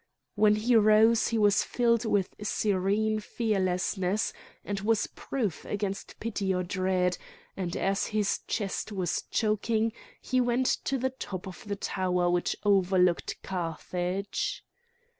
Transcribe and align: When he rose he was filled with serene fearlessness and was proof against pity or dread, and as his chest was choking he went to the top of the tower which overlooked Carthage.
When 0.33 0.55
he 0.55 0.75
rose 0.75 1.27
he 1.27 1.37
was 1.37 1.63
filled 1.63 2.05
with 2.05 2.33
serene 2.41 3.19
fearlessness 3.19 4.33
and 4.65 4.79
was 4.79 5.05
proof 5.05 5.63
against 5.63 6.19
pity 6.19 6.51
or 6.55 6.63
dread, 6.63 7.19
and 7.55 7.77
as 7.77 8.07
his 8.07 8.39
chest 8.47 8.91
was 8.91 9.21
choking 9.29 9.93
he 10.19 10.41
went 10.41 10.65
to 10.85 10.97
the 10.97 11.11
top 11.11 11.47
of 11.47 11.65
the 11.67 11.75
tower 11.75 12.31
which 12.31 12.55
overlooked 12.65 13.43
Carthage. 13.43 14.65